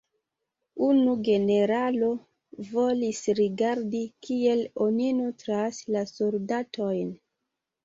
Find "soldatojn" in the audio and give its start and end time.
6.17-7.17